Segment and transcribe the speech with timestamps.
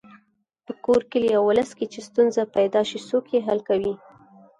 [0.65, 3.93] په کور، کلي او ولس کې چې ستونزه پیدا شي څوک یې حل کوي.